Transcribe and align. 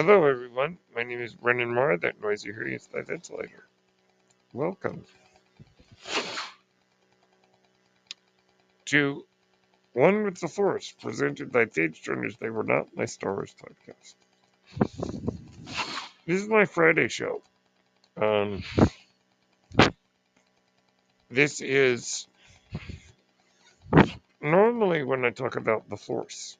Hello, 0.00 0.26
everyone. 0.26 0.78
My 0.94 1.02
name 1.02 1.20
is 1.20 1.34
Brennan 1.34 1.74
Marr. 1.74 1.96
That 1.96 2.22
noise 2.22 2.44
you 2.44 2.52
hear 2.52 2.68
is 2.68 2.86
the 2.86 3.02
ventilator. 3.02 3.64
Welcome 4.52 5.04
to 8.84 9.24
One 9.94 10.22
with 10.22 10.38
the 10.38 10.46
Force, 10.46 10.94
presented 11.02 11.50
by 11.50 11.64
Page 11.64 12.04
Turners. 12.04 12.36
They 12.36 12.48
were 12.48 12.62
not 12.62 12.96
my 12.96 13.06
Star 13.06 13.34
Wars 13.34 13.52
podcast. 13.60 14.14
This 16.26 16.42
is 16.42 16.48
my 16.48 16.64
Friday 16.64 17.08
show. 17.08 17.42
Um, 18.16 18.62
this 21.28 21.60
is 21.60 22.28
normally 24.40 25.02
when 25.02 25.24
I 25.24 25.30
talk 25.30 25.56
about 25.56 25.90
the 25.90 25.96
Force. 25.96 26.56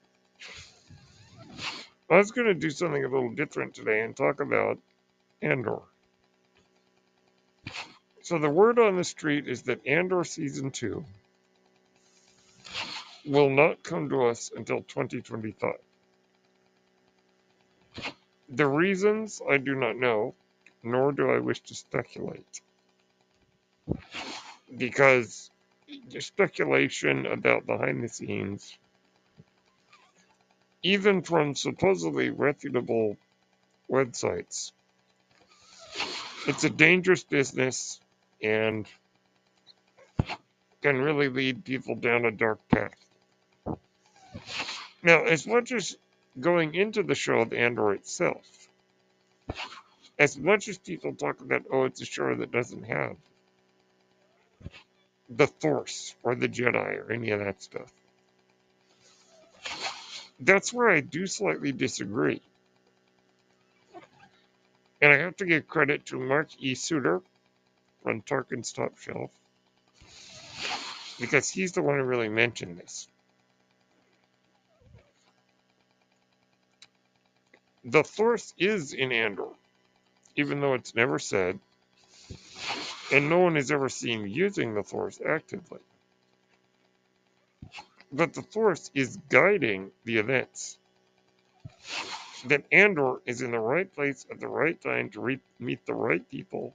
I 2.10 2.16
was 2.16 2.32
going 2.32 2.46
to 2.46 2.54
do 2.54 2.70
something 2.70 3.04
a 3.04 3.08
little 3.08 3.30
different 3.34 3.74
today 3.74 4.00
and 4.02 4.16
talk 4.16 4.40
about 4.40 4.78
Andor. 5.42 5.80
So 8.22 8.38
the 8.38 8.50
word 8.50 8.78
on 8.78 8.96
the 8.96 9.04
street 9.04 9.48
is 9.48 9.62
that 9.62 9.86
Andor 9.86 10.24
season 10.24 10.70
2 10.70 11.04
will 13.26 13.50
not 13.50 13.82
come 13.82 14.08
to 14.10 14.26
us 14.26 14.50
until 14.56 14.78
2025. 14.82 15.74
The 18.50 18.66
reasons 18.66 19.42
I 19.48 19.58
do 19.58 19.74
not 19.74 19.96
know, 19.96 20.34
nor 20.82 21.12
do 21.12 21.30
I 21.30 21.38
wish 21.38 21.60
to 21.60 21.74
speculate. 21.74 22.62
Because 24.76 25.50
speculation 26.18 27.26
about 27.26 27.66
behind 27.66 28.02
the 28.02 28.08
scenes 28.08 28.76
even 30.82 31.22
from 31.22 31.54
supposedly 31.54 32.30
reputable 32.30 33.16
websites. 33.90 34.72
It's 36.46 36.64
a 36.64 36.70
dangerous 36.70 37.24
business 37.24 38.00
and 38.42 38.86
can 40.82 40.98
really 40.98 41.28
lead 41.28 41.64
people 41.64 41.96
down 41.96 42.24
a 42.24 42.30
dark 42.30 42.60
path. 42.68 42.94
Now, 45.02 45.24
as 45.24 45.46
much 45.46 45.72
as 45.72 45.96
going 46.38 46.74
into 46.74 47.02
the 47.02 47.14
show 47.14 47.40
of 47.40 47.52
Andor 47.52 47.94
itself, 47.94 48.68
as 50.18 50.36
much 50.36 50.68
as 50.68 50.78
people 50.78 51.14
talk 51.14 51.40
about, 51.40 51.64
oh, 51.72 51.84
it's 51.84 52.00
a 52.00 52.04
show 52.04 52.34
that 52.34 52.50
doesn't 52.50 52.84
have 52.84 53.16
the 55.28 55.46
Force 55.46 56.14
or 56.22 56.34
the 56.34 56.48
Jedi 56.48 56.98
or 56.98 57.12
any 57.12 57.30
of 57.30 57.40
that 57.40 57.62
stuff, 57.62 57.92
that's 60.40 60.72
where 60.72 60.88
I 60.88 61.00
do 61.00 61.26
slightly 61.26 61.72
disagree. 61.72 62.40
And 65.00 65.12
I 65.12 65.18
have 65.18 65.36
to 65.36 65.46
give 65.46 65.68
credit 65.68 66.06
to 66.06 66.18
Mark 66.18 66.48
E. 66.58 66.74
Suter 66.74 67.20
from 68.02 68.22
Tarkin's 68.22 68.72
Top 68.72 68.98
Shelf 68.98 69.30
because 71.20 71.48
he's 71.48 71.72
the 71.72 71.82
one 71.82 71.98
who 71.98 72.04
really 72.04 72.28
mentioned 72.28 72.78
this. 72.78 73.08
The 77.84 78.04
Force 78.04 78.52
is 78.58 78.92
in 78.92 79.12
Andor, 79.12 79.48
even 80.36 80.60
though 80.60 80.74
it's 80.74 80.94
never 80.94 81.18
said, 81.18 81.58
and 83.12 83.30
no 83.30 83.38
one 83.38 83.54
has 83.54 83.70
ever 83.70 83.88
seen 83.88 84.28
using 84.28 84.74
the 84.74 84.82
Force 84.82 85.20
actively. 85.26 85.80
But 88.12 88.34
the 88.34 88.42
Force 88.42 88.90
is 88.94 89.18
guiding 89.28 89.90
the 90.04 90.18
events. 90.18 90.78
That 92.46 92.64
Andor 92.72 93.20
is 93.26 93.42
in 93.42 93.50
the 93.52 93.58
right 93.58 93.92
place 93.92 94.26
at 94.30 94.40
the 94.40 94.48
right 94.48 94.80
time 94.80 95.10
to 95.10 95.20
re- 95.20 95.40
meet 95.58 95.84
the 95.86 95.94
right 95.94 96.28
people. 96.30 96.74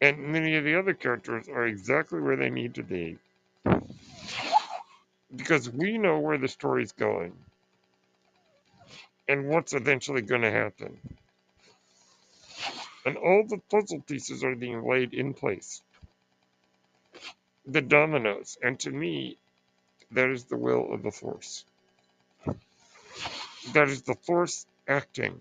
And 0.00 0.18
many 0.32 0.56
of 0.56 0.64
the 0.64 0.76
other 0.78 0.94
characters 0.94 1.48
are 1.48 1.66
exactly 1.66 2.20
where 2.20 2.36
they 2.36 2.50
need 2.50 2.74
to 2.76 2.82
be. 2.82 3.18
Because 5.34 5.70
we 5.70 5.98
know 5.98 6.18
where 6.18 6.38
the 6.38 6.48
story's 6.48 6.92
going 6.92 7.32
and 9.28 9.48
what's 9.48 9.74
eventually 9.74 10.22
going 10.22 10.42
to 10.42 10.50
happen. 10.50 10.98
And 13.06 13.16
all 13.16 13.44
the 13.48 13.58
puzzle 13.70 14.00
pieces 14.02 14.44
are 14.44 14.56
being 14.56 14.86
laid 14.88 15.14
in 15.14 15.34
place 15.34 15.82
the 17.66 17.80
dominoes. 17.80 18.58
And 18.62 18.78
to 18.80 18.90
me, 18.90 19.38
that 20.12 20.30
is 20.30 20.44
the 20.44 20.56
will 20.56 20.92
of 20.92 21.02
the 21.02 21.10
Force. 21.10 21.64
That 23.72 23.88
is 23.88 24.02
the 24.02 24.14
Force 24.14 24.66
acting 24.88 25.40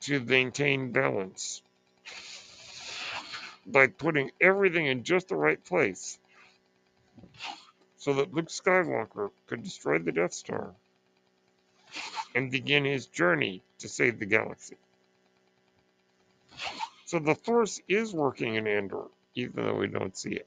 to 0.00 0.20
maintain 0.20 0.92
balance 0.92 1.62
by 3.66 3.88
putting 3.88 4.30
everything 4.40 4.86
in 4.86 5.04
just 5.04 5.28
the 5.28 5.36
right 5.36 5.62
place 5.64 6.18
so 7.98 8.14
that 8.14 8.32
Luke 8.32 8.48
Skywalker 8.48 9.30
could 9.46 9.62
destroy 9.62 9.98
the 9.98 10.12
Death 10.12 10.32
Star 10.32 10.70
and 12.34 12.50
begin 12.50 12.84
his 12.84 13.06
journey 13.06 13.62
to 13.78 13.88
save 13.88 14.18
the 14.18 14.26
galaxy. 14.26 14.76
So 17.04 17.18
the 17.18 17.34
Force 17.34 17.82
is 17.88 18.14
working 18.14 18.54
in 18.54 18.66
Andor 18.66 19.08
even 19.40 19.64
though 19.64 19.74
we 19.74 19.86
don't 19.86 20.16
see 20.16 20.34
it. 20.34 20.46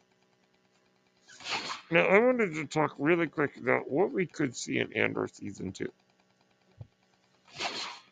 Now, 1.91 2.05
I 2.05 2.19
wanted 2.19 2.55
to 2.55 2.65
talk 2.65 2.95
really 2.97 3.27
quick 3.27 3.57
about 3.57 3.89
what 3.89 4.11
we 4.11 4.25
could 4.25 4.55
see 4.55 4.79
in 4.79 4.93
Andor 4.93 5.27
Season 5.27 5.71
2. 5.71 5.91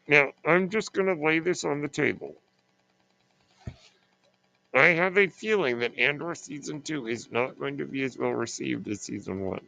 Now, 0.07 0.31
I'm 0.45 0.69
just 0.69 0.93
going 0.93 1.07
to 1.07 1.23
lay 1.23 1.39
this 1.39 1.63
on 1.63 1.81
the 1.81 1.87
table. 1.87 2.35
I 4.73 4.87
have 4.87 5.17
a 5.17 5.27
feeling 5.27 5.79
that 5.79 5.97
Andor 5.97 6.35
Season 6.35 6.81
2 6.81 7.07
is 7.07 7.31
not 7.31 7.59
going 7.59 7.79
to 7.79 7.85
be 7.85 8.03
as 8.03 8.17
well 8.17 8.31
received 8.31 8.87
as 8.87 9.01
Season 9.01 9.41
1. 9.41 9.61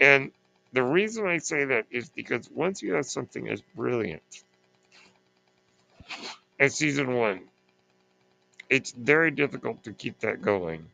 And 0.00 0.30
the 0.72 0.82
reason 0.82 1.26
I 1.26 1.38
say 1.38 1.64
that 1.64 1.86
is 1.90 2.08
because 2.10 2.50
once 2.50 2.82
you 2.82 2.94
have 2.94 3.06
something 3.06 3.48
as 3.48 3.60
brilliant 3.74 4.22
as 6.60 6.74
Season 6.74 7.14
1, 7.14 7.40
it's 8.70 8.92
very 8.92 9.30
difficult 9.30 9.84
to 9.84 9.92
keep 9.92 10.20
that 10.20 10.42
going 10.42 10.86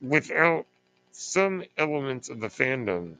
without 0.00 0.66
some 1.12 1.64
elements 1.78 2.28
of 2.28 2.40
the 2.40 2.48
fandom 2.48 3.14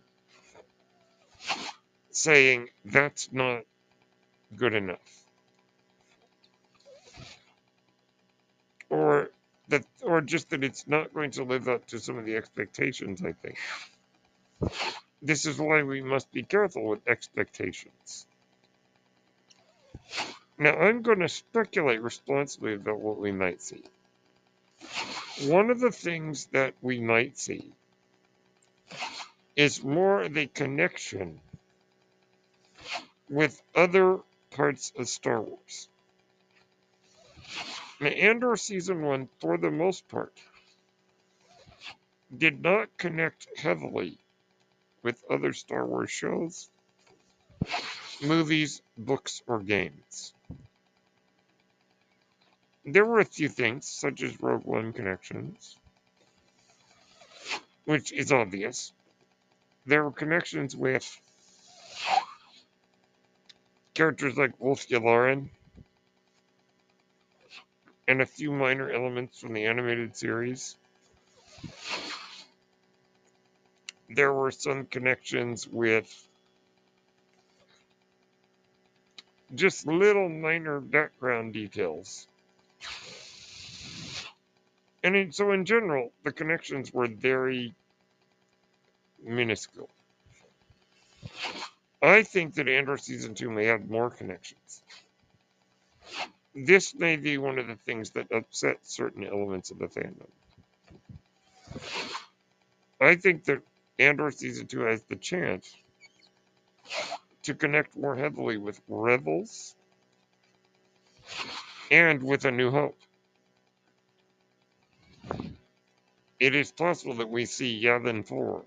saying 2.10 2.68
that's 2.84 3.32
not 3.32 3.62
good 4.56 4.74
enough. 4.74 4.98
Or 8.88 9.30
that 9.68 9.84
or 10.02 10.20
just 10.20 10.50
that 10.50 10.62
it's 10.62 10.86
not 10.86 11.12
going 11.12 11.32
to 11.32 11.44
live 11.44 11.68
up 11.68 11.86
to 11.88 11.98
some 11.98 12.18
of 12.18 12.24
the 12.24 12.36
expectations, 12.36 13.22
I 13.24 13.32
think. 13.32 13.58
This 15.22 15.46
is 15.46 15.58
why 15.58 15.82
we 15.82 16.02
must 16.02 16.30
be 16.32 16.42
careful 16.42 16.84
with 16.86 17.08
expectations. 17.08 18.26
Now, 20.58 20.74
I'm 20.74 21.02
going 21.02 21.20
to 21.20 21.28
speculate 21.28 22.00
responsibly 22.00 22.74
about 22.74 22.98
what 22.98 23.18
we 23.18 23.30
might 23.30 23.60
see. 23.60 23.82
One 25.42 25.70
of 25.70 25.80
the 25.80 25.90
things 25.90 26.46
that 26.46 26.74
we 26.80 26.98
might 26.98 27.36
see 27.36 27.72
is 29.54 29.84
more 29.84 30.28
the 30.28 30.46
connection 30.46 31.40
with 33.28 33.60
other 33.74 34.20
parts 34.50 34.92
of 34.96 35.08
Star 35.08 35.42
Wars. 35.42 35.88
Now, 38.00 38.08
Andor 38.08 38.56
Season 38.56 39.02
1, 39.02 39.28
for 39.40 39.58
the 39.58 39.70
most 39.70 40.08
part, 40.08 40.32
did 42.36 42.62
not 42.62 42.96
connect 42.96 43.46
heavily 43.58 44.16
with 45.02 45.22
other 45.30 45.52
Star 45.52 45.84
Wars 45.86 46.10
shows, 46.10 46.70
movies, 48.22 48.80
books, 48.96 49.42
or 49.46 49.60
games. 49.60 50.32
There 52.88 53.04
were 53.04 53.18
a 53.18 53.24
few 53.24 53.48
things, 53.48 53.88
such 53.88 54.22
as 54.22 54.40
Rogue 54.40 54.64
One 54.64 54.92
connections, 54.92 55.76
which 57.84 58.12
is 58.12 58.30
obvious. 58.30 58.92
There 59.86 60.04
were 60.04 60.12
connections 60.12 60.76
with 60.76 61.04
characters 63.94 64.36
like 64.36 64.56
Wullf 64.60 64.86
Yularen 64.88 65.48
and 68.06 68.22
a 68.22 68.26
few 68.26 68.52
minor 68.52 68.88
elements 68.88 69.40
from 69.40 69.52
the 69.52 69.66
animated 69.66 70.16
series. 70.16 70.76
There 74.08 74.32
were 74.32 74.52
some 74.52 74.86
connections 74.86 75.66
with 75.66 76.28
just 79.56 79.88
little 79.88 80.28
minor 80.28 80.78
background 80.78 81.52
details 81.52 82.28
and 85.14 85.34
so 85.34 85.52
in 85.52 85.64
general, 85.64 86.10
the 86.24 86.32
connections 86.32 86.92
were 86.92 87.06
very 87.06 87.74
minuscule. 89.22 89.88
I 92.02 92.22
think 92.22 92.54
that 92.54 92.68
Andor 92.68 92.96
season 92.96 93.34
two 93.34 93.50
may 93.50 93.66
have 93.66 93.88
more 93.88 94.10
connections. 94.10 94.82
This 96.54 96.94
may 96.94 97.16
be 97.16 97.38
one 97.38 97.58
of 97.58 97.66
the 97.66 97.76
things 97.76 98.10
that 98.10 98.32
upset 98.32 98.78
certain 98.82 99.24
elements 99.24 99.70
of 99.70 99.78
the 99.78 99.86
fandom. 99.86 100.28
I 103.00 103.16
think 103.16 103.44
that 103.44 103.60
Andor 103.98 104.30
season 104.30 104.66
two 104.66 104.80
has 104.80 105.02
the 105.02 105.16
chance 105.16 105.74
to 107.42 107.54
connect 107.54 107.96
more 107.96 108.16
heavily 108.16 108.56
with 108.56 108.80
Rebels 108.88 109.74
and 111.90 112.22
with 112.22 112.44
A 112.44 112.50
New 112.50 112.70
Hope. 112.70 112.96
It 116.38 116.54
is 116.54 116.70
possible 116.70 117.14
that 117.14 117.30
we 117.30 117.46
see 117.46 117.82
Yavin 117.82 118.26
4 118.26 118.62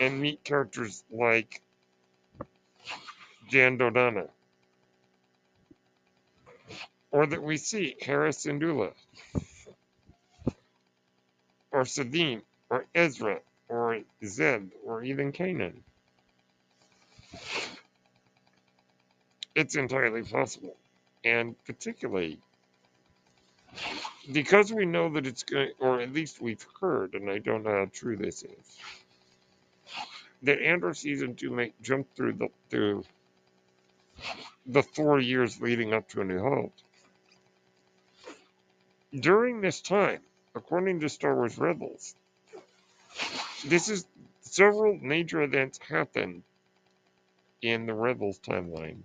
and 0.00 0.20
meet 0.20 0.42
characters 0.42 1.04
like 1.10 1.62
Jan. 3.48 3.80
Or 7.12 7.26
that 7.26 7.42
we 7.42 7.56
see 7.56 7.96
Hera 8.00 8.30
Syndulla. 8.30 8.92
Or 11.70 11.84
Sabine. 11.84 12.42
Or 12.68 12.84
Ezra. 12.94 13.40
Or 13.68 14.00
Zeb. 14.24 14.70
Or 14.84 15.02
even 15.04 15.32
Kanan. 15.32 15.74
It's 19.54 19.76
entirely 19.76 20.24
possible. 20.24 20.76
And 21.24 21.54
particularly 21.64 22.38
because 24.32 24.72
we 24.72 24.84
know 24.86 25.10
that 25.14 25.26
it's 25.26 25.42
going, 25.42 25.70
or 25.78 26.00
at 26.00 26.12
least 26.12 26.40
we've 26.40 26.64
heard, 26.80 27.14
and 27.14 27.30
I 27.30 27.38
don't 27.38 27.64
know 27.64 27.70
how 27.70 27.90
true 27.92 28.16
this 28.16 28.42
is, 28.42 28.78
that 30.42 30.60
Andor 30.60 30.94
season 30.94 31.34
two 31.34 31.50
may 31.50 31.72
jump 31.82 32.06
through 32.16 32.34
the 32.34 32.48
through 32.70 33.04
the 34.66 34.82
four 34.82 35.20
years 35.20 35.60
leading 35.60 35.92
up 35.94 36.08
to 36.10 36.20
A 36.20 36.24
New 36.24 36.40
Hope. 36.40 36.72
During 39.18 39.60
this 39.60 39.80
time, 39.80 40.20
according 40.54 41.00
to 41.00 41.08
Star 41.08 41.34
Wars 41.34 41.58
Rebels, 41.58 42.14
this 43.66 43.88
is 43.88 44.06
several 44.42 44.98
major 45.00 45.42
events 45.42 45.78
happen 45.88 46.42
in 47.62 47.86
the 47.86 47.94
Rebels 47.94 48.38
timeline 48.40 48.98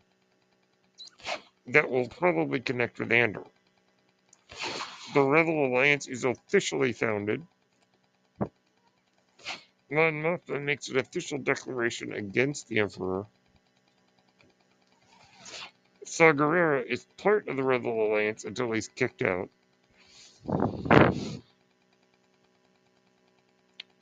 that 1.67 1.89
will 1.89 2.07
probably 2.07 2.59
connect 2.59 3.00
with 3.00 3.12
Andor. 3.12 3.45
The 5.13 5.22
Rebel 5.22 5.66
Alliance 5.66 6.08
is 6.08 6.24
officially 6.24 6.94
founded. 6.94 7.46
Mon 9.90 10.13
Mothma 10.13 10.62
makes 10.62 10.88
an 10.88 10.98
official 10.98 11.38
declaration 11.38 12.13
against 12.13 12.69
the 12.69 12.80
Emperor. 12.80 13.25
Saw 16.06 16.31
Gerrera 16.31 16.86
is 16.86 17.06
part 17.18 17.50
of 17.50 17.58
the 17.58 17.63
Rebel 17.63 18.08
Alliance 18.08 18.46
until 18.46 18.72
he's 18.72 18.88
kicked 18.88 19.22
out. 19.22 19.50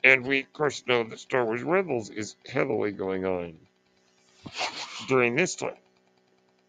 And 0.04 0.24
we, 0.24 0.40
of 0.40 0.52
course, 0.52 0.84
know 0.86 1.02
that 1.04 1.18
Star 1.18 1.44
Wars 1.44 1.62
Rebels 1.62 2.10
is 2.10 2.36
heavily 2.48 2.92
going 2.92 3.26
on 3.26 3.58
during 5.08 5.34
this 5.34 5.56
time. 5.56 5.74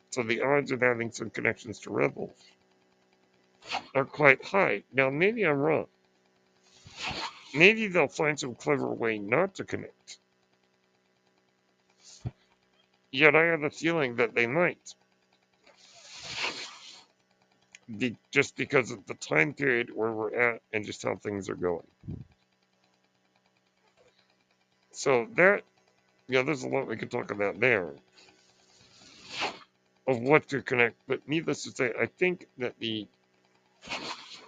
So 0.10 0.24
the 0.24 0.42
odds 0.42 0.72
of 0.72 0.82
having 0.82 1.12
some 1.12 1.30
connections 1.30 1.80
to 1.82 1.92
Rebels 1.92 2.36
are 3.96 4.06
quite 4.06 4.44
high. 4.46 4.84
Now, 4.94 5.10
maybe 5.10 5.44
I'm 5.46 5.58
wrong. 5.58 5.88
Maybe 7.54 7.88
they'll 7.88 8.08
find 8.08 8.40
some 8.40 8.56
clever 8.56 8.88
way 8.88 9.20
not 9.20 9.56
to 9.56 9.64
connect. 9.64 10.18
Yet 13.12 13.36
I 13.36 13.44
have 13.46 13.64
a 13.64 13.70
feeling 13.70 14.16
that 14.16 14.34
they 14.36 14.48
might. 14.48 14.96
Be, 17.98 18.16
just 18.32 18.56
because 18.56 18.92
of 18.92 19.06
the 19.06 19.16
time 19.16 19.54
period 19.54 19.90
where 19.94 20.12
we're 20.12 20.34
at 20.34 20.62
and 20.72 20.86
just 20.86 21.04
how 21.04 21.16
things 21.18 21.50
are 21.50 21.56
going. 21.56 21.88
So 24.94 25.28
that, 25.36 25.64
yeah, 26.30 26.44
there's 26.44 26.64
a 26.64 26.70
lot 26.70 26.88
we 26.88 26.96
could 26.96 27.12
talk 27.12 27.32
about 27.32 27.60
there 27.60 27.92
of 30.08 30.20
what 30.20 30.48
to 30.50 30.62
connect. 30.62 30.96
But 31.08 31.28
needless 31.28 31.64
to 31.64 31.72
say, 31.72 31.92
I 32.00 32.06
think 32.06 32.48
that 32.60 32.76
the 32.80 33.08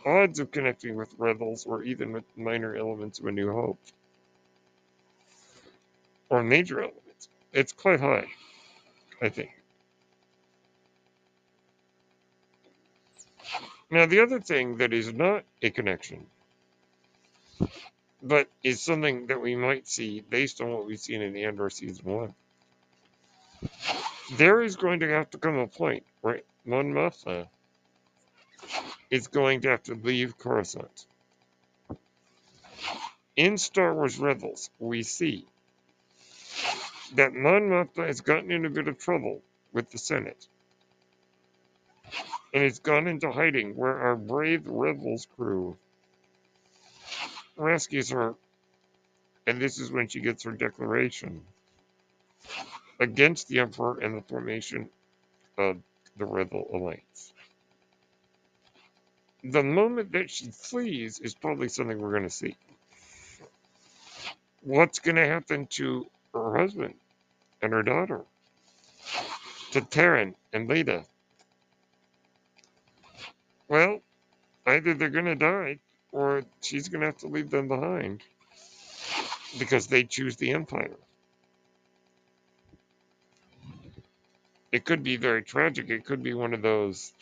odds 0.05 0.39
of 0.39 0.51
connecting 0.51 0.95
with 0.95 1.13
rebels 1.17 1.65
or 1.65 1.83
even 1.83 2.13
with 2.13 2.23
minor 2.38 2.75
elements 2.75 3.19
of 3.19 3.25
A 3.25 3.31
New 3.31 3.51
Hope 3.51 3.79
or 6.29 6.44
major 6.44 6.81
elements, 6.81 7.29
it's 7.53 7.73
quite 7.73 8.00
high, 8.00 8.27
I 9.21 9.29
think. 9.29 9.51
Now, 13.91 14.07
the 14.07 14.21
other 14.21 14.39
thing 14.39 14.77
that 14.77 14.94
is 14.94 15.13
not 15.13 15.44
a 15.61 15.69
connection, 15.69 16.25
but 18.23 18.49
is 18.63 18.81
something 18.81 19.27
that 19.27 19.41
we 19.41 19.56
might 19.56 19.88
see 19.88 20.21
based 20.21 20.61
on 20.61 20.71
what 20.71 20.85
we've 20.88 20.99
seen 20.99 21.21
in 21.21 21.33
the 21.33 21.44
Andor 21.45 21.69
season 21.69 22.06
one, 22.06 22.35
there 24.38 24.61
is 24.63 24.75
going 24.77 25.01
to 25.01 25.09
have 25.09 25.29
to 25.31 25.38
come 25.38 25.57
a 25.57 25.67
point 25.67 26.03
where 26.21 26.41
Mon 26.65 26.91
Mothma 26.94 27.47
is 29.13 29.27
going 29.27 29.62
to 29.62 29.69
have 29.69 29.83
to 29.83 29.94
leave 29.94 30.39
Coruscant. 30.39 31.06
In 33.36 33.60
Star 33.60 33.94
Wars 33.94 34.18
Rebels, 34.18 34.71
we 34.80 35.04
see 35.04 35.45
that 37.13 37.31
Mon 37.31 37.69
Mothma 37.69 38.07
has 38.07 38.21
gotten 38.21 38.50
in 38.50 38.65
a 38.65 38.71
bit 38.71 38.88
of 38.88 38.98
trouble 38.98 39.44
with 39.71 39.92
the 39.92 40.00
Senate 40.00 40.48
and 42.56 42.63
has 42.63 42.80
gone 42.80 43.06
into 43.06 43.31
hiding 43.31 43.75
where 43.75 44.00
our 44.00 44.15
brave 44.15 44.65
Rebels 44.65 45.27
crew 45.36 45.77
rescues 47.56 48.09
her. 48.09 48.33
And 49.45 49.62
this 49.62 49.77
is 49.77 49.92
when 49.92 50.07
she 50.07 50.21
gets 50.21 50.44
her 50.45 50.54
declaration 50.54 51.44
against 53.00 53.48
the 53.48 53.59
Emperor 53.59 54.00
and 54.00 54.18
the 54.18 54.24
formation 54.24 54.89
of 55.59 55.77
the 56.18 56.25
Rebel 56.25 56.68
Alliance 56.74 57.32
the 59.44 59.63
moment 59.63 60.13
that 60.13 60.30
she 60.30 60.48
flees 60.51 61.19
is 61.19 61.36
probably 61.36 61.69
something 61.69 62.00
we're 62.00 62.12
going 62.12 62.24
to 62.24 62.30
see. 62.30 62.56
What's 64.62 65.00
going 65.00 65.18
to 65.18 65.28
happen 65.28 65.68
to 65.71 66.06
her 66.33 66.57
husband 66.57 66.94
and 67.62 67.73
her 67.73 67.83
daughter? 67.83 68.21
To 69.71 69.81
Perrin 69.81 70.35
and 70.54 70.69
Leida? 70.69 71.06
Well, 73.68 74.02
either 74.66 74.94
they're 74.94 75.09
going 75.09 75.26
to 75.26 75.35
die 75.35 75.80
or 76.12 76.44
she's 76.62 76.88
going 76.88 77.02
to 77.02 77.07
have 77.07 77.18
to 77.18 77.28
leave 77.28 77.50
them 77.50 77.68
behind 77.68 78.21
because 79.59 79.88
they 79.88 80.04
choose 80.04 80.38
the 80.38 80.52
Empire. 80.52 80.95
It 84.71 84.85
could 84.85 85.04
be 85.04 85.18
very 85.18 85.44
tragic. 85.44 85.90
It 85.90 86.06
could 86.06 86.23
be 86.23 86.33
one 86.33 86.54
of 86.54 86.62
those 86.62 87.14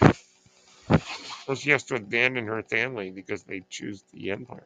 well, 1.52 1.58
she 1.58 1.72
has 1.72 1.84
to 1.84 1.96
abandon 1.96 2.48
her 2.48 2.64
family 2.64 3.12
because 3.12 3.44
they 3.44 3.62
choose 3.70 4.02
the 4.14 4.32
empire. 4.32 4.64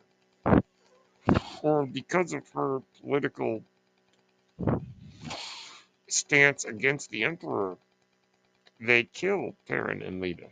Or 1.63 1.87
because 1.87 2.31
of 2.31 2.47
her 2.49 2.83
political 3.01 3.63
stance 6.07 6.63
against 6.63 7.09
the 7.09 7.23
emperor, 7.23 7.77
they 8.79 9.01
kill 9.01 9.55
Perrin 9.67 10.03
and 10.03 10.21
Leida. 10.21 10.47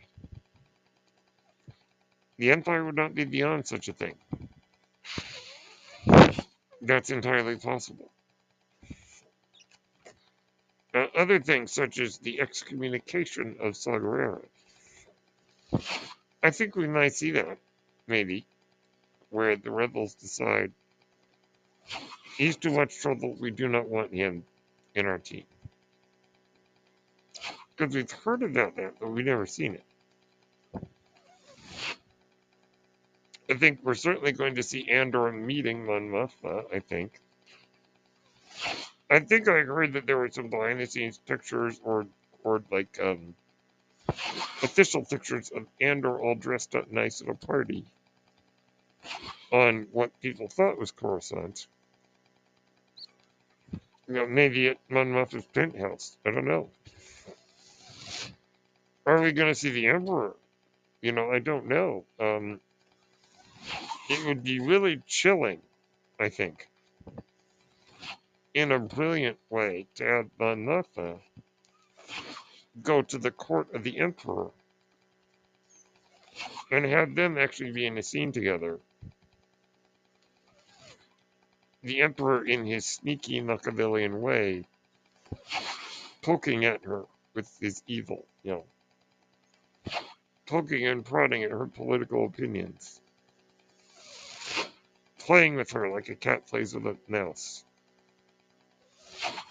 The 2.38 2.50
empire 2.50 2.84
would 2.84 2.96
not 2.96 3.14
be 3.14 3.24
beyond 3.24 3.68
such 3.68 3.86
a 3.86 3.92
thing. 3.92 4.16
That's 6.82 7.10
entirely 7.10 7.58
possible. 7.58 8.10
Uh, 10.92 11.06
other 11.16 11.38
things, 11.38 11.70
such 11.70 12.00
as 12.00 12.18
the 12.18 12.40
excommunication 12.40 13.58
of 13.60 13.76
Saw 13.76 13.92
Gerrera, 13.92 14.42
I 16.44 16.50
think 16.50 16.76
we 16.76 16.86
might 16.86 17.14
see 17.14 17.32
that, 17.32 17.58
maybe, 18.06 18.46
where 19.30 19.56
the 19.56 19.70
rebels 19.70 20.14
decide 20.14 20.72
he's 22.36 22.56
too 22.56 22.70
much 22.70 23.00
trouble. 23.00 23.36
We 23.40 23.50
do 23.50 23.68
not 23.68 23.88
want 23.88 24.12
him 24.12 24.44
in 24.94 25.06
our 25.06 25.18
team. 25.18 25.44
Because 27.76 27.94
we've 27.94 28.10
heard 28.10 28.42
about 28.42 28.76
that, 28.76 29.00
but 29.00 29.08
we've 29.10 29.24
never 29.24 29.46
seen 29.46 29.74
it. 29.74 29.84
I 33.50 33.54
think 33.54 33.80
we're 33.82 33.94
certainly 33.94 34.32
going 34.32 34.56
to 34.56 34.62
see 34.62 34.90
Andor 34.90 35.32
meeting 35.32 35.86
Mon 35.86 36.10
Mothma, 36.10 36.64
I 36.74 36.80
think. 36.80 37.20
I 39.10 39.20
think 39.20 39.48
I 39.48 39.60
heard 39.62 39.94
that 39.94 40.06
there 40.06 40.18
were 40.18 40.30
some 40.30 40.50
behind 40.50 40.80
the 40.80 40.86
scenes 40.86 41.18
pictures 41.18 41.80
or 41.84 42.06
or 42.42 42.62
like 42.70 42.98
um, 43.02 43.34
official 44.62 45.04
pictures 45.04 45.50
of 45.54 45.66
Andor 45.80 46.18
all 46.18 46.34
dressed 46.34 46.74
up 46.74 46.90
nice 46.90 47.20
at 47.20 47.28
a 47.28 47.34
party 47.34 47.84
on 49.52 49.86
what 49.92 50.18
people 50.20 50.48
thought 50.48 50.78
was 50.78 50.90
Coruscant. 50.90 51.66
You 54.08 54.14
know, 54.14 54.26
maybe 54.26 54.68
at 54.68 54.78
Mon 54.88 55.06
Mothma's 55.12 55.46
penthouse. 55.46 56.16
I 56.26 56.30
don't 56.30 56.46
know. 56.46 56.68
Are 59.06 59.20
we 59.20 59.32
going 59.32 59.48
to 59.48 59.54
see 59.54 59.70
the 59.70 59.86
Emperor? 59.86 60.34
You 61.00 61.12
know, 61.12 61.30
I 61.30 61.38
don't 61.38 61.68
know. 61.68 62.04
Um, 62.18 62.60
it 64.08 64.26
would 64.26 64.42
be 64.42 64.60
really 64.60 65.02
chilling, 65.06 65.60
I 66.18 66.28
think, 66.28 66.68
in 68.52 68.72
a 68.72 68.78
brilliant 68.78 69.38
way 69.50 69.86
to 69.96 70.26
Mon 70.38 70.64
Mothma 70.64 71.18
go 72.82 73.02
to 73.02 73.18
the 73.18 73.30
court 73.30 73.74
of 73.74 73.82
the 73.84 73.98
Emperor 73.98 74.50
and 76.70 76.84
have 76.84 77.14
them 77.14 77.38
actually 77.38 77.72
be 77.72 77.86
in 77.86 77.98
a 77.98 78.02
scene 78.02 78.32
together. 78.32 78.78
The 81.82 82.02
Emperor, 82.02 82.44
in 82.44 82.64
his 82.66 82.86
sneaky 82.86 83.40
Machiavellian 83.40 84.20
way, 84.20 84.64
poking 86.22 86.64
at 86.64 86.84
her 86.84 87.04
with 87.34 87.50
his 87.60 87.82
evil, 87.86 88.24
you 88.42 88.52
know, 88.52 88.64
poking 90.46 90.86
and 90.86 91.04
prodding 91.04 91.42
at 91.42 91.50
her 91.50 91.66
political 91.66 92.26
opinions, 92.26 93.00
playing 95.18 95.56
with 95.56 95.72
her 95.72 95.90
like 95.90 96.08
a 96.08 96.14
cat 96.14 96.46
plays 96.46 96.74
with 96.74 96.86
a 96.86 96.96
mouse. 97.08 97.64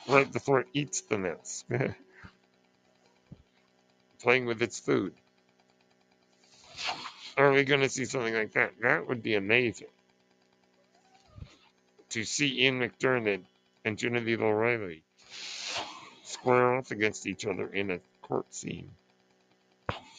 Right 0.08 0.32
before 0.32 0.62
it 0.62 0.68
eats 0.74 1.02
the 1.02 1.18
mouse, 1.18 1.64
playing 4.24 4.46
with 4.46 4.62
its 4.62 4.80
food. 4.80 5.14
Are 7.38 7.52
we 7.52 7.64
going 7.66 7.82
to 7.82 7.90
see 7.90 8.06
something 8.06 8.34
like 8.34 8.54
that? 8.54 8.72
That 8.82 9.08
would 9.08 9.22
be 9.22 9.36
amazing. 9.36 9.88
To 12.12 12.24
see 12.24 12.64
Ian 12.64 12.80
McDiarmid 12.80 13.42
and 13.84 13.98
Genevieve 13.98 14.42
O'Reilly 14.42 15.04
square 16.24 16.76
off 16.76 16.92
against 16.92 17.28
each 17.28 17.46
other 17.46 17.68
in 17.68 17.92
a 17.92 18.00
court 18.22 18.46
scene. 18.54 18.90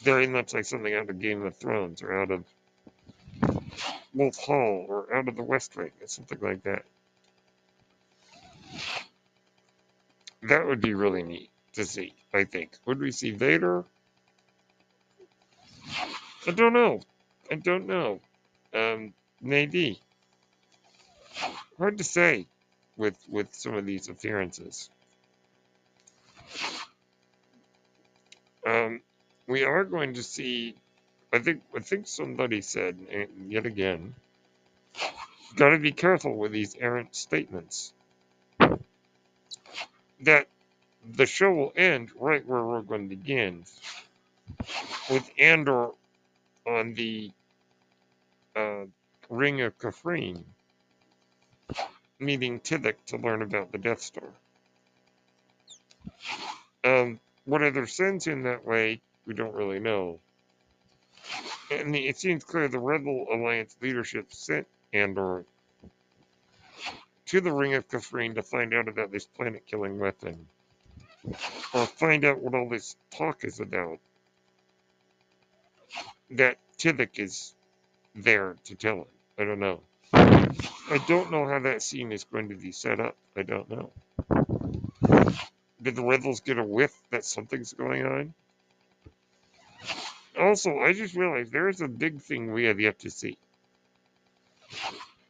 Very 0.02 0.26
much 0.26 0.52
like 0.52 0.66
something 0.66 0.92
out 0.92 1.08
of 1.08 1.18
Game 1.18 1.42
of 1.46 1.56
Thrones 1.56 2.02
or 2.02 2.20
out 2.20 2.30
of 2.30 2.44
Wolf 4.12 4.36
Hall 4.36 4.84
or 4.86 5.14
out 5.14 5.28
of 5.28 5.36
the 5.36 5.42
West 5.42 5.76
Wing 5.76 5.92
or 6.00 6.06
something 6.06 6.38
like 6.42 6.62
that. 6.64 6.84
That 10.42 10.66
would 10.66 10.82
be 10.82 10.92
really 10.92 11.22
neat 11.22 11.48
to 11.72 11.86
see, 11.86 12.12
I 12.34 12.44
think. 12.44 12.72
Would 12.84 13.00
we 13.00 13.12
see 13.12 13.30
Vader? 13.30 13.84
I 16.46 16.50
don't 16.52 16.72
know. 16.72 17.00
I 17.50 17.56
don't 17.56 17.86
know. 17.86 18.20
Um, 18.74 19.14
maybe. 19.40 20.00
Hard 21.78 21.98
to 21.98 22.04
say 22.04 22.46
with 22.96 23.16
with 23.28 23.54
some 23.54 23.74
of 23.74 23.86
these 23.86 24.08
appearances. 24.08 24.90
Um, 28.66 29.00
we 29.46 29.64
are 29.64 29.84
going 29.84 30.14
to 30.14 30.22
see. 30.22 30.74
I 31.32 31.38
think 31.40 31.62
I 31.76 31.80
think 31.80 32.06
somebody 32.06 32.60
said 32.60 32.98
yet 33.48 33.66
again. 33.66 34.14
Got 35.56 35.70
to 35.70 35.78
be 35.78 35.92
careful 35.92 36.36
with 36.36 36.52
these 36.52 36.76
errant 36.78 37.14
statements. 37.14 37.92
That 40.22 40.46
the 41.16 41.26
show 41.26 41.52
will 41.52 41.72
end 41.76 42.10
right 42.18 42.46
where 42.46 42.62
Rogue 42.62 42.88
One 42.88 43.08
begins, 43.08 43.72
with 45.10 45.28
Andor 45.38 45.90
on 46.66 46.94
the 46.94 47.30
uh, 48.56 48.84
Ring 49.28 49.60
of 49.62 49.78
Kafrene, 49.78 50.42
meeting 52.18 52.60
Tivik 52.60 52.96
to 53.06 53.16
learn 53.16 53.42
about 53.42 53.72
the 53.72 53.78
Death 53.78 54.00
Star. 54.00 54.28
Um, 56.84 57.20
whether 57.44 57.86
sends 57.86 58.26
in 58.26 58.42
that 58.42 58.66
way, 58.66 59.00
we 59.26 59.34
don't 59.34 59.54
really 59.54 59.80
know. 59.80 60.20
And 61.70 61.96
it 61.96 62.18
seems 62.18 62.44
clear 62.44 62.68
the 62.68 62.78
Rebel 62.78 63.26
Alliance 63.32 63.74
leadership 63.80 64.26
sent 64.32 64.66
Andor 64.92 65.44
to 67.26 67.40
the 67.40 67.52
Ring 67.52 67.74
of 67.74 67.88
Kafrene 67.88 68.34
to 68.34 68.42
find 68.42 68.74
out 68.74 68.86
about 68.86 69.10
this 69.10 69.24
planet-killing 69.24 69.98
weapon, 69.98 70.46
or 71.72 71.86
find 71.86 72.24
out 72.24 72.40
what 72.40 72.54
all 72.54 72.68
this 72.68 72.96
talk 73.10 73.44
is 73.44 73.60
about. 73.60 73.98
That 76.34 76.58
Tivik 76.78 77.18
is 77.18 77.54
there 78.14 78.56
to 78.64 78.74
tell 78.74 78.96
him. 78.96 79.04
I 79.38 79.44
don't 79.44 79.60
know. 79.60 79.80
I 80.12 81.02
don't 81.08 81.30
know 81.30 81.46
how 81.46 81.60
that 81.60 81.82
scene 81.82 82.12
is 82.12 82.24
going 82.24 82.50
to 82.50 82.56
be 82.56 82.72
set 82.72 83.00
up. 83.00 83.16
I 83.36 83.42
don't 83.42 83.68
know. 83.70 83.90
Did 85.82 85.96
the 85.96 86.02
Rebels 86.02 86.40
get 86.40 86.58
a 86.58 86.64
whiff 86.64 86.92
that 87.10 87.24
something's 87.24 87.72
going 87.72 88.04
on? 88.04 88.34
Also, 90.38 90.78
I 90.78 90.92
just 90.92 91.14
realized 91.14 91.52
there's 91.52 91.80
a 91.80 91.88
big 91.88 92.20
thing 92.20 92.52
we 92.52 92.64
have 92.64 92.80
yet 92.80 92.98
to 93.00 93.10
see. 93.10 93.38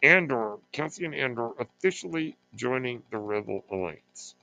Andor, 0.02 0.56
Cassian 0.72 1.14
Andor, 1.14 1.50
officially 1.58 2.36
joining 2.54 3.02
the 3.10 3.18
Rebel 3.18 3.64
Alliance. 3.70 4.34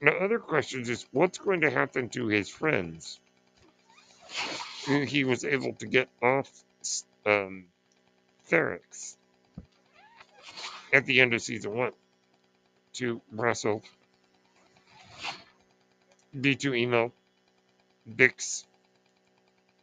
Now, 0.00 0.12
other 0.12 0.38
questions 0.38 0.88
is 0.88 1.06
what's 1.12 1.38
going 1.38 1.60
to 1.62 1.70
happen 1.70 2.08
to 2.10 2.26
his 2.28 2.48
friends 2.48 3.20
who 4.86 5.00
he 5.02 5.24
was 5.24 5.44
able 5.44 5.74
to 5.74 5.86
get 5.86 6.08
off 6.22 6.50
um, 7.26 7.64
Ferrix 8.50 9.16
at 10.92 11.04
the 11.06 11.20
end 11.20 11.34
of 11.34 11.42
season 11.42 11.74
one 11.74 11.92
to 12.94 13.20
Brasso, 13.34 13.82
B2EMO, 16.36 17.12
Bix, 18.10 18.64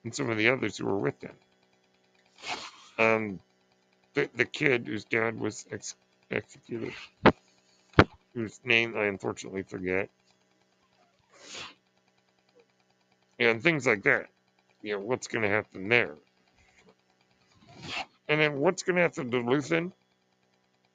and 0.04 0.14
some 0.14 0.30
of 0.30 0.38
the 0.38 0.50
others 0.50 0.78
who 0.78 0.86
were 0.86 0.98
with 0.98 1.20
them. 1.20 1.36
Um, 2.98 3.40
the, 4.16 4.30
the 4.36 4.46
kid 4.46 4.88
whose 4.88 5.06
dad 5.06 5.40
was 5.40 5.66
ex- 5.72 5.96
executed 6.32 6.94
whose 8.38 8.60
name 8.64 8.96
I 8.96 9.06
unfortunately 9.06 9.64
forget. 9.64 10.10
And 13.40 13.64
things 13.64 13.88
like 13.88 14.04
that. 14.04 14.28
You 14.84 14.94
know, 14.94 15.00
what's 15.00 15.28
going 15.28 15.42
to 15.42 15.50
happen 15.50 15.90
there? 15.90 16.14
And 18.30 18.40
then 18.40 18.60
what's 18.60 18.84
going 18.84 18.98
to 18.98 19.02
happen 19.02 19.32
to 19.32 19.38
Luthen 19.38 19.92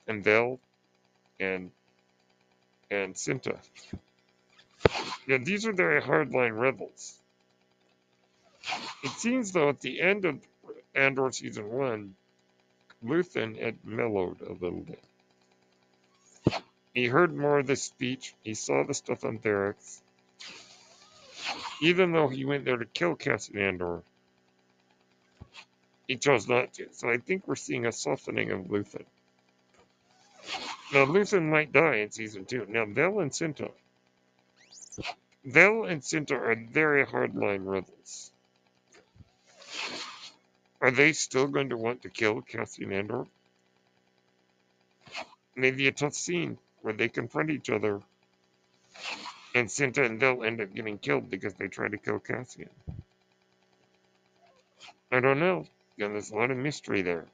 and 0.07 0.23
Vel 0.23 0.61
and 1.41 1.73
and 2.93 3.15
Cinta? 3.15 3.59
Yeah, 5.27 5.39
these 5.39 5.67
are 5.67 5.73
very 5.73 6.01
hardline 6.01 6.57
rebels. 6.57 7.19
It 9.03 9.11
seems 9.13 9.51
though 9.51 9.71
at 9.71 9.81
the 9.81 10.01
end 10.01 10.27
of 10.27 10.39
Andor 10.95 11.33
season 11.33 11.71
one, 11.73 12.15
Luthen 13.05 13.61
had 13.61 13.85
mellowed 13.85 14.43
a 14.43 14.53
little 14.53 14.83
bit. 14.87 15.03
He 16.95 17.07
heard 17.07 17.35
more 17.35 17.61
of 17.61 17.67
the 17.67 17.77
speech. 17.77 18.35
He 18.43 18.55
saw 18.55 18.85
the 18.85 18.95
stuff 18.95 19.25
on 19.25 19.39
Ferrix. 19.39 20.01
Even 21.81 22.13
though 22.13 22.29
he 22.29 22.45
went 22.45 22.65
there 22.65 22.77
to 22.77 22.85
kill 22.85 23.15
Cassian 23.17 23.59
Andor, 23.59 24.03
he 26.07 26.17
chose 26.17 26.49
not 26.49 26.75
to. 26.75 26.89
So 26.93 27.09
I 27.09 27.17
think 27.17 27.49
we're 27.49 27.57
seeing 27.57 27.87
a 27.87 27.93
softening 27.93 28.51
of 28.51 28.67
Luthen. 28.67 29.05
Now, 30.93 31.07
Luthen 31.07 31.49
might 31.49 31.73
die 31.73 31.97
in 31.97 32.11
season 32.11 32.45
two. 32.45 32.67
Now, 32.69 32.85
Vel 32.85 33.21
and 33.21 33.31
Cinta. 33.31 33.71
Vel 35.45 35.85
and 35.85 36.03
Cinta 36.03 36.35
are 36.35 36.55
very 36.55 37.07
hardline 37.07 37.65
rebels. 37.65 38.31
Are 40.83 40.91
they 40.91 41.15
still 41.15 41.47
going 41.47 41.71
to 41.71 41.77
want 41.77 42.03
to 42.03 42.11
kill 42.11 42.43
Cassian 42.43 42.93
Andor? 42.93 43.27
Maybe 45.57 45.87
a 45.89 45.93
tough 45.93 46.15
scene 46.15 46.59
where 46.83 46.95
they 46.95 47.09
confront 47.09 47.51
each 47.51 47.71
other, 47.71 48.01
and 49.55 49.69
Cinta 49.69 50.05
and 50.05 50.21
Vel 50.21 50.45
end 50.45 50.61
up 50.61 50.75
getting 50.75 50.99
killed 50.99 51.31
because 51.31 51.55
they 51.55 51.69
try 51.69 51.89
to 51.89 51.99
kill 51.99 52.19
Cassian. 52.19 52.69
I 55.11 55.21
don't 55.21 55.41
know. 55.41 55.67
Yeah, 55.97 56.09
there's 56.09 56.31
a 56.31 56.37
lot 56.37 56.51
of 56.51 56.57
mystery 56.57 57.03
there. 57.03 57.27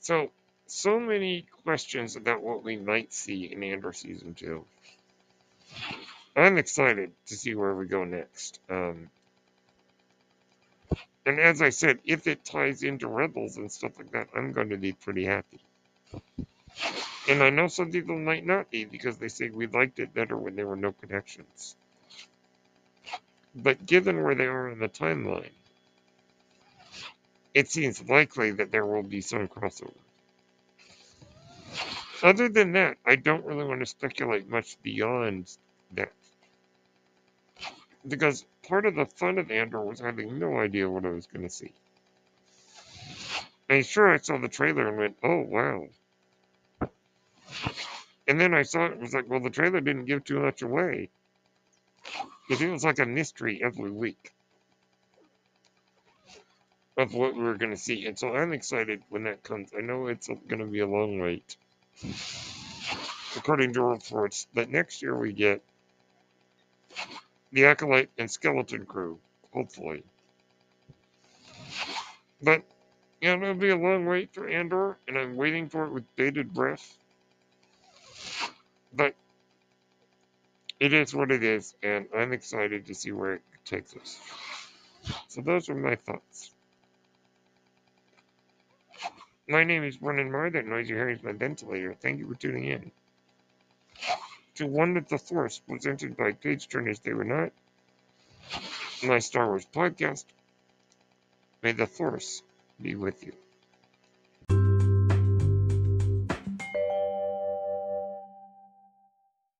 So, 0.00 0.30
so 0.66 1.00
many 1.00 1.46
questions 1.64 2.16
about 2.16 2.42
what 2.42 2.62
we 2.62 2.76
might 2.76 3.12
see 3.12 3.44
in 3.52 3.62
Andor 3.62 3.92
season 3.92 4.34
two. 4.34 4.64
I'm 6.36 6.58
excited 6.58 7.12
to 7.26 7.36
see 7.36 7.54
where 7.54 7.74
we 7.74 7.86
go 7.86 8.04
next. 8.04 8.60
Um, 8.68 9.10
and 11.26 11.38
as 11.40 11.60
I 11.62 11.70
said, 11.70 11.98
if 12.04 12.26
it 12.26 12.44
ties 12.44 12.82
into 12.82 13.08
Rebels 13.08 13.56
and 13.56 13.70
stuff 13.70 13.98
like 13.98 14.12
that, 14.12 14.28
I'm 14.36 14.52
going 14.52 14.70
to 14.70 14.76
be 14.76 14.92
pretty 14.92 15.24
happy. 15.24 15.60
And 17.28 17.42
I 17.42 17.50
know 17.50 17.68
some 17.68 17.92
people 17.92 18.18
might 18.18 18.46
not 18.46 18.70
be 18.70 18.84
because 18.84 19.18
they 19.18 19.28
say 19.28 19.50
we 19.50 19.66
liked 19.66 19.98
it 19.98 20.14
better 20.14 20.36
when 20.36 20.56
there 20.56 20.66
were 20.66 20.76
no 20.76 20.92
connections. 20.92 21.76
But 23.54 23.84
given 23.86 24.22
where 24.22 24.34
they 24.34 24.46
are 24.46 24.68
in 24.70 24.78
the 24.78 24.88
timeline, 24.88 25.50
it 27.52 27.68
seems 27.68 28.08
likely 28.08 28.52
that 28.52 28.70
there 28.70 28.86
will 28.86 29.02
be 29.02 29.20
some 29.20 29.48
crossover. 29.48 29.92
Other 32.22 32.48
than 32.48 32.72
that, 32.72 32.96
I 33.04 33.16
don't 33.16 33.44
really 33.44 33.64
want 33.64 33.80
to 33.80 33.86
speculate 33.86 34.48
much 34.48 34.76
beyond 34.82 35.50
that. 35.94 36.12
Because 38.06 38.44
part 38.66 38.86
of 38.86 38.94
the 38.94 39.06
fun 39.06 39.38
of 39.38 39.50
Andor 39.50 39.80
was 39.82 40.00
having 40.00 40.38
no 40.38 40.58
idea 40.58 40.88
what 40.88 41.04
I 41.04 41.10
was 41.10 41.26
going 41.26 41.46
to 41.46 41.54
see. 41.54 41.72
And 43.68 43.84
sure, 43.84 44.12
I 44.12 44.18
saw 44.18 44.38
the 44.38 44.48
trailer 44.48 44.88
and 44.88 44.98
went, 44.98 45.16
oh, 45.22 45.40
wow. 45.40 45.86
And 48.28 48.40
then 48.40 48.54
I 48.54 48.62
saw 48.62 48.86
it, 48.86 49.00
was 49.00 49.12
like, 49.12 49.28
well, 49.28 49.40
the 49.40 49.50
trailer 49.50 49.80
didn't 49.80 50.04
give 50.04 50.24
too 50.24 50.40
much 50.40 50.62
away. 50.62 51.10
It 52.48 52.56
feels 52.56 52.84
like 52.84 52.98
a 52.98 53.06
mystery 53.06 53.60
every 53.62 53.90
week 53.90 54.32
of 56.96 57.14
what 57.14 57.34
we're 57.34 57.56
going 57.56 57.70
to 57.70 57.76
see. 57.76 58.06
And 58.06 58.18
so 58.18 58.34
I'm 58.34 58.52
excited 58.52 59.02
when 59.08 59.24
that 59.24 59.42
comes. 59.42 59.70
I 59.76 59.80
know 59.80 60.06
it's 60.06 60.28
going 60.28 60.60
to 60.60 60.66
be 60.66 60.80
a 60.80 60.86
long 60.86 61.18
wait. 61.18 61.56
According 63.36 63.72
to 63.74 63.82
reports, 63.82 64.46
that 64.54 64.70
next 64.70 65.02
year 65.02 65.16
we 65.16 65.32
get 65.32 65.62
the 67.52 67.66
Acolyte 67.66 68.10
and 68.18 68.30
Skeleton 68.30 68.86
Crew, 68.86 69.18
hopefully. 69.52 70.02
But, 72.42 72.62
yeah, 73.20 73.34
it'll 73.34 73.54
be 73.54 73.70
a 73.70 73.76
long 73.76 74.06
wait 74.06 74.32
for 74.34 74.48
Andor, 74.48 74.96
and 75.08 75.16
I'm 75.18 75.36
waiting 75.36 75.68
for 75.68 75.84
it 75.84 75.92
with 75.92 76.04
bated 76.16 76.52
breath. 76.52 76.96
It 80.80 80.92
is 80.92 81.14
what 81.14 81.30
it 81.30 81.44
is, 81.44 81.74
and 81.82 82.06
I'm 82.16 82.32
excited 82.32 82.86
to 82.86 82.94
see 82.94 83.12
where 83.12 83.34
it 83.34 83.42
takes 83.64 83.94
us. 83.94 84.18
So 85.28 85.42
those 85.42 85.68
are 85.68 85.74
my 85.74 85.96
thoughts. 85.96 86.50
My 89.48 89.64
name 89.64 89.84
is 89.84 89.98
Brennan 89.98 90.30
Marr. 90.30 90.50
That 90.50 90.66
noise 90.66 90.88
you 90.88 90.96
hear 90.96 91.10
is 91.10 91.22
my 91.22 91.32
ventilator. 91.32 91.94
Thank 91.94 92.18
you 92.18 92.28
for 92.28 92.34
tuning 92.34 92.64
in 92.64 92.90
to 94.60 94.66
One 94.66 94.94
with 94.94 95.08
the 95.08 95.18
Force, 95.18 95.58
presented 95.58 96.16
by 96.16 96.32
Page 96.32 96.68
Turners 96.68 96.98
They 97.00 97.14
Were 97.14 97.24
Not, 97.24 97.50
my 99.02 99.18
Star 99.18 99.46
Wars 99.46 99.66
podcast. 99.72 100.24
May 101.62 101.72
the 101.72 101.86
Force 101.86 102.42
be 102.80 102.94
with 102.94 103.24
you. 103.24 103.32